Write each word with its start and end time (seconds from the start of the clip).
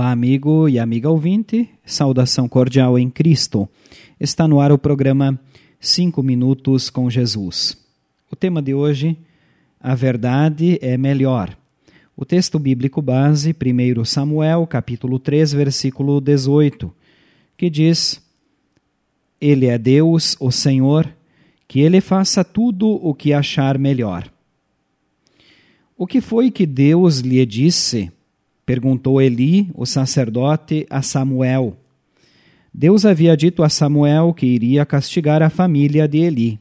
amigo 0.00 0.68
e 0.68 0.78
amiga 0.78 1.10
ouvinte, 1.10 1.68
saudação 1.84 2.48
cordial 2.48 2.98
em 2.98 3.10
Cristo. 3.10 3.68
Está 4.18 4.48
no 4.48 4.60
ar 4.60 4.72
o 4.72 4.78
programa 4.78 5.38
Cinco 5.78 6.22
Minutos 6.22 6.88
com 6.88 7.10
Jesus. 7.10 7.76
O 8.30 8.36
tema 8.36 8.62
de 8.62 8.72
hoje, 8.72 9.16
a 9.80 9.94
verdade 9.94 10.78
é 10.80 10.96
melhor. 10.96 11.56
O 12.16 12.24
texto 12.24 12.58
bíblico 12.58 13.02
base, 13.02 13.54
1 13.54 14.04
Samuel, 14.04 14.66
capítulo 14.66 15.18
3, 15.18 15.52
versículo 15.52 16.20
18, 16.20 16.94
que 17.56 17.68
diz: 17.68 18.22
Ele 19.40 19.66
é 19.66 19.76
Deus, 19.76 20.36
o 20.40 20.50
Senhor, 20.50 21.12
que 21.66 21.80
ele 21.80 22.00
faça 22.00 22.44
tudo 22.44 22.88
o 22.88 23.12
que 23.12 23.32
achar 23.32 23.76
melhor. 23.78 24.30
O 25.98 26.06
que 26.06 26.20
foi 26.20 26.50
que 26.50 26.64
Deus 26.64 27.18
lhe 27.18 27.44
disse? 27.44 28.10
Perguntou 28.64 29.20
Eli, 29.20 29.70
o 29.74 29.84
sacerdote, 29.84 30.86
a 30.88 31.02
Samuel. 31.02 31.76
Deus 32.72 33.04
havia 33.04 33.36
dito 33.36 33.62
a 33.62 33.68
Samuel 33.68 34.32
que 34.32 34.46
iria 34.46 34.86
castigar 34.86 35.42
a 35.42 35.50
família 35.50 36.06
de 36.08 36.18
Eli. 36.18 36.58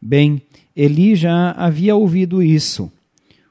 Bem, 0.00 0.40
Eli 0.74 1.14
já 1.14 1.50
havia 1.50 1.94
ouvido 1.94 2.42
isso. 2.42 2.90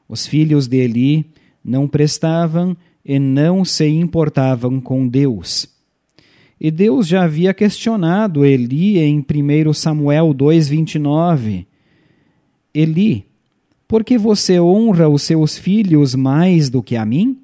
Os 0.07 0.25
filhos 0.25 0.67
de 0.67 0.77
Eli 0.77 1.25
não 1.63 1.87
prestavam 1.87 2.75
e 3.05 3.19
não 3.19 3.63
se 3.63 3.87
importavam 3.87 4.79
com 4.81 5.07
Deus. 5.07 5.67
E 6.59 6.71
Deus 6.71 7.07
já 7.07 7.23
havia 7.23 7.53
questionado 7.53 8.43
Eli 8.43 8.97
em 8.97 9.19
1 9.19 9.73
Samuel 9.73 10.33
2,29. 10.33 11.65
Eli, 12.73 13.25
por 13.87 14.03
que 14.03 14.17
você 14.17 14.59
honra 14.59 15.07
os 15.07 15.21
seus 15.21 15.57
filhos 15.57 16.15
mais 16.15 16.69
do 16.69 16.81
que 16.81 16.95
a 16.95 17.05
mim? 17.05 17.37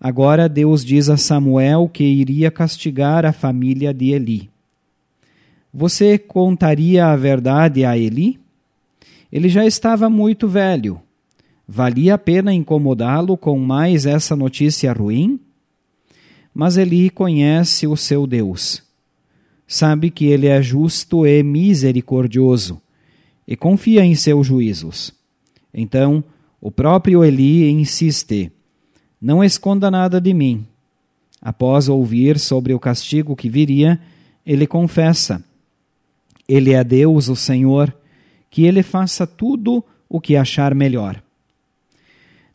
Agora 0.00 0.48
Deus 0.48 0.84
diz 0.84 1.08
a 1.08 1.16
Samuel 1.16 1.88
que 1.92 2.04
iria 2.04 2.50
castigar 2.50 3.24
a 3.24 3.32
família 3.32 3.92
de 3.94 4.10
Eli. 4.10 4.50
Você 5.72 6.18
contaria 6.18 7.06
a 7.06 7.16
verdade 7.16 7.84
a 7.84 7.96
Eli? 7.96 8.38
Ele 9.32 9.48
já 9.48 9.66
estava 9.66 10.08
muito 10.08 10.48
velho. 10.48 11.00
Valia 11.68 12.14
a 12.14 12.18
pena 12.18 12.54
incomodá-lo 12.54 13.36
com 13.36 13.58
mais 13.58 14.06
essa 14.06 14.36
notícia 14.36 14.92
ruim? 14.92 15.40
Mas 16.54 16.76
Eli 16.76 17.10
conhece 17.10 17.86
o 17.86 17.96
seu 17.96 18.26
Deus. 18.26 18.82
Sabe 19.66 20.10
que 20.10 20.26
ele 20.26 20.46
é 20.46 20.62
justo 20.62 21.26
e 21.26 21.42
misericordioso 21.42 22.80
e 23.46 23.56
confia 23.56 24.04
em 24.04 24.14
seus 24.14 24.46
juízos. 24.46 25.12
Então, 25.74 26.22
o 26.60 26.70
próprio 26.70 27.24
Eli 27.24 27.68
insiste: 27.68 28.50
não 29.20 29.42
esconda 29.42 29.90
nada 29.90 30.20
de 30.20 30.32
mim. 30.32 30.66
Após 31.40 31.88
ouvir 31.88 32.38
sobre 32.38 32.74
o 32.74 32.80
castigo 32.80 33.36
que 33.36 33.48
viria, 33.48 34.00
ele 34.44 34.66
confessa: 34.66 35.42
Ele 36.48 36.72
é 36.72 36.82
Deus, 36.82 37.28
o 37.28 37.36
Senhor, 37.36 37.94
que 38.50 38.64
ele 38.64 38.82
faça 38.82 39.26
tudo 39.26 39.84
o 40.08 40.20
que 40.20 40.36
achar 40.36 40.74
melhor. 40.74 41.22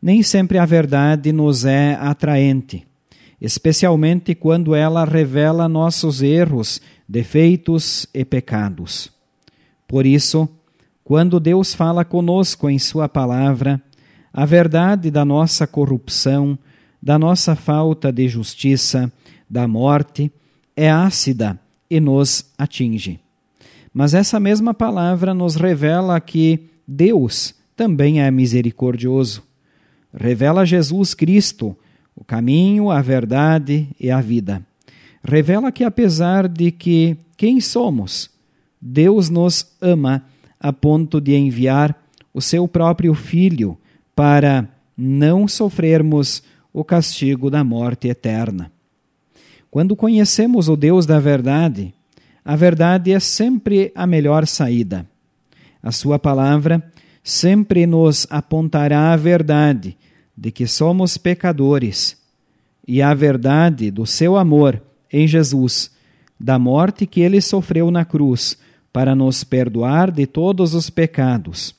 Nem 0.01 0.23
sempre 0.23 0.57
a 0.57 0.65
verdade 0.65 1.31
nos 1.31 1.63
é 1.63 1.93
atraente, 1.93 2.85
especialmente 3.39 4.33
quando 4.33 4.73
ela 4.73 5.05
revela 5.05 5.69
nossos 5.69 6.23
erros, 6.23 6.81
defeitos 7.07 8.07
e 8.13 8.25
pecados. 8.25 9.11
Por 9.87 10.05
isso, 10.05 10.49
quando 11.03 11.39
Deus 11.39 11.75
fala 11.75 12.03
conosco 12.03 12.69
em 12.69 12.79
Sua 12.79 13.07
palavra, 13.07 13.81
a 14.33 14.45
verdade 14.45 15.11
da 15.11 15.25
nossa 15.25 15.67
corrupção, 15.67 16.57
da 17.01 17.17
nossa 17.19 17.55
falta 17.55 18.11
de 18.11 18.27
justiça, 18.27 19.11
da 19.49 19.67
morte, 19.67 20.31
é 20.75 20.89
ácida 20.89 21.59
e 21.89 21.99
nos 21.99 22.45
atinge. 22.57 23.19
Mas 23.93 24.13
essa 24.13 24.39
mesma 24.39 24.73
palavra 24.73 25.33
nos 25.33 25.55
revela 25.55 26.19
que 26.21 26.69
Deus 26.87 27.53
também 27.75 28.21
é 28.21 28.31
misericordioso. 28.31 29.43
Revela 30.13 30.65
Jesus 30.65 31.13
Cristo, 31.13 31.75
o 32.15 32.23
caminho, 32.23 32.89
a 32.89 33.01
verdade 33.01 33.89
e 33.99 34.09
a 34.09 34.21
vida. 34.21 34.65
Revela 35.23 35.71
que, 35.71 35.83
apesar 35.83 36.47
de 36.47 36.71
que 36.71 37.17
quem 37.35 37.59
somos, 37.59 38.29
Deus 38.81 39.29
nos 39.29 39.67
ama 39.81 40.23
a 40.59 40.71
ponto 40.71 41.19
de 41.19 41.35
enviar 41.35 41.95
o 42.33 42.41
seu 42.41 42.67
próprio 42.67 43.13
Filho 43.13 43.77
para 44.15 44.67
não 44.97 45.47
sofrermos 45.47 46.43
o 46.73 46.83
castigo 46.83 47.49
da 47.49 47.63
morte 47.63 48.07
eterna. 48.07 48.71
Quando 49.69 49.95
conhecemos 49.95 50.67
o 50.67 50.75
Deus 50.75 51.05
da 51.05 51.19
verdade, 51.19 51.93
a 52.43 52.55
verdade 52.55 53.11
é 53.11 53.19
sempre 53.19 53.91
a 53.95 54.05
melhor 54.05 54.45
saída. 54.45 55.05
A 55.81 55.91
Sua 55.91 56.19
palavra 56.19 56.83
sempre 57.23 57.85
nos 57.85 58.27
apontará 58.29 59.13
a 59.13 59.15
verdade 59.15 59.97
de 60.35 60.51
que 60.51 60.67
somos 60.67 61.17
pecadores 61.17 62.17
e 62.87 63.01
a 63.01 63.13
verdade 63.13 63.91
do 63.91 64.05
seu 64.05 64.37
amor 64.37 64.81
em 65.11 65.27
Jesus, 65.27 65.91
da 66.39 66.57
morte 66.57 67.05
que 67.05 67.21
ele 67.21 67.39
sofreu 67.39 67.91
na 67.91 68.03
cruz 68.03 68.57
para 68.91 69.15
nos 69.15 69.43
perdoar 69.43 70.11
de 70.11 70.25
todos 70.25 70.73
os 70.73 70.89
pecados. 70.89 71.75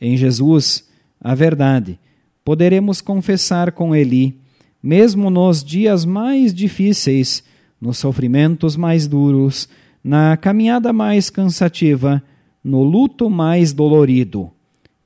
Em 0.00 0.16
Jesus, 0.16 0.88
a 1.24 1.34
verdade, 1.34 1.98
poderemos 2.44 3.00
confessar 3.00 3.72
com 3.72 3.96
Eli, 3.96 4.38
mesmo 4.82 5.30
nos 5.30 5.64
dias 5.64 6.04
mais 6.04 6.52
difíceis, 6.52 7.42
nos 7.80 7.96
sofrimentos 7.96 8.76
mais 8.76 9.08
duros, 9.08 9.66
na 10.04 10.36
caminhada 10.36 10.92
mais 10.92 11.30
cansativa, 11.30 12.22
no 12.62 12.82
luto 12.82 13.30
mais 13.30 13.72
dolorido. 13.72 14.50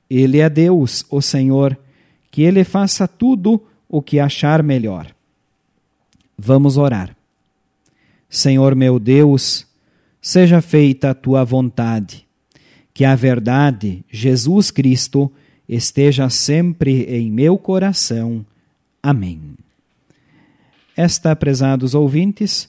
Ele 0.09 0.39
é 0.39 0.49
Deus, 0.49 1.05
o 1.09 1.21
Senhor, 1.21 1.77
que 2.29 2.41
Ele 2.41 2.65
faça 2.65 3.07
tudo 3.07 3.63
o 3.87 4.01
que 4.01 4.19
achar 4.19 4.61
melhor. 4.61 5.07
Vamos 6.37 6.75
orar. 6.75 7.15
Senhor 8.29 8.75
meu 8.75 8.99
Deus, 8.99 9.65
seja 10.21 10.61
feita 10.61 11.11
a 11.11 11.13
tua 11.13 11.45
vontade, 11.45 12.27
que 12.93 13.05
a 13.05 13.15
verdade, 13.15 14.03
Jesus 14.11 14.69
Cristo, 14.69 15.31
esteja 15.69 16.29
sempre 16.29 17.03
em 17.03 17.31
meu 17.31 17.57
coração. 17.57 18.43
Amém. 19.01 19.39
Esta, 20.97 21.35
prezados 21.35 21.93
ouvintes, 21.93 22.67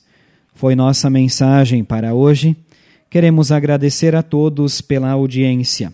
foi 0.54 0.76
nossa 0.76 1.08
mensagem 1.08 1.82
para 1.82 2.12
hoje. 2.12 2.54
Queremos 3.08 3.50
agradecer 3.50 4.14
a 4.14 4.22
todos 4.22 4.80
pela 4.80 5.10
audiência. 5.10 5.92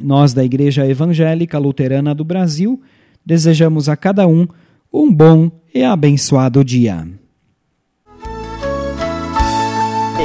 Nós, 0.00 0.32
da 0.32 0.44
Igreja 0.44 0.86
Evangélica 0.86 1.58
Luterana 1.58 2.14
do 2.14 2.24
Brasil, 2.24 2.80
desejamos 3.24 3.88
a 3.88 3.96
cada 3.96 4.26
um 4.26 4.46
um 4.92 5.12
bom 5.12 5.50
e 5.74 5.82
abençoado 5.82 6.62
dia. 6.62 7.08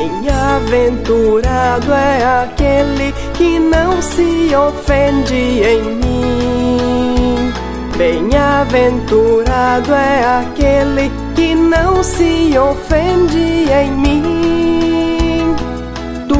Bem-aventurado 0.07 1.91
é 1.91 2.43
aquele 2.43 3.11
que 3.33 3.59
não 3.59 4.01
se 4.01 4.55
ofende 4.55 5.35
em 5.35 5.83
mim. 5.83 7.51
Bem-aventurado 7.97 9.93
é 9.93 10.39
aquele 10.39 11.11
que 11.35 11.53
não 11.55 12.01
se 12.01 12.57
ofende 12.57 13.67
em 13.69 13.91
mim. 13.91 15.53
Tu 16.29 16.37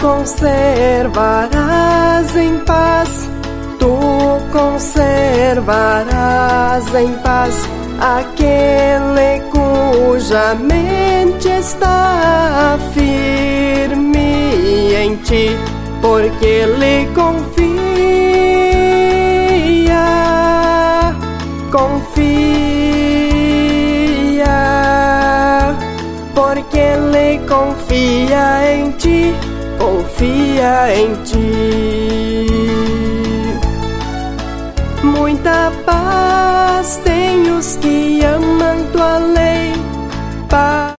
conservarás 0.00 2.34
em 2.34 2.58
paz, 2.60 3.28
tu 3.78 3.98
conservarás 4.52 6.94
em 6.94 7.12
paz 7.18 7.68
aquele 8.00 9.40
cuja 9.50 10.54
mente 10.54 11.48
está 11.48 12.78
firme 12.92 14.94
em 14.94 15.16
ti, 15.16 15.50
porque 16.00 16.46
ele 16.46 17.06
confia, 17.14 17.66
confia, 21.70 22.16
porque 26.34 26.78
ele 26.78 27.38
confia 27.46 28.74
em 28.74 28.90
ti, 28.92 29.34
confia 29.78 30.96
em 30.96 31.14
ti. 31.22 32.05